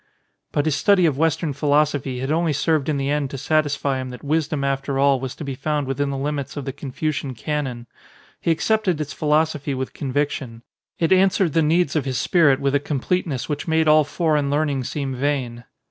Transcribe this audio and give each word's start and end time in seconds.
But 0.51 0.65
his 0.65 0.73
study 0.75 1.05
of 1.05 1.19
Western 1.19 1.53
philosophy 1.53 2.21
had 2.21 2.31
only 2.31 2.53
served 2.53 2.89
in 2.89 2.97
the 2.97 3.11
end 3.11 3.29
to 3.29 3.37
satisfy 3.37 3.99
him 4.01 4.09
that 4.09 4.23
wisdom 4.23 4.63
after 4.63 4.97
all 4.97 5.19
was 5.19 5.35
to 5.35 5.43
be 5.43 5.53
found 5.53 5.85
within 5.85 6.09
the 6.09 6.17
limits 6.17 6.57
of 6.57 6.65
the 6.65 6.73
Con 6.73 6.89
fucian 6.91 7.35
canon. 7.37 7.85
He 8.39 8.49
accepted 8.49 8.99
its 8.99 9.13
philosophy 9.13 9.75
with 9.75 9.93
conviction. 9.93 10.63
It 10.97 11.13
answered 11.13 11.53
the 11.53 11.61
needs 11.61 11.95
of 11.95 12.05
his 12.05 12.17
spirit 12.17 12.59
with 12.59 12.73
a 12.73 12.79
completeness 12.79 13.47
which 13.47 13.67
made 13.67 13.87
all 13.87 14.03
foreign 14.03 14.49
learn 14.49 14.71
ing 14.71 14.83
seem 14.83 15.13
vain. 15.13 15.65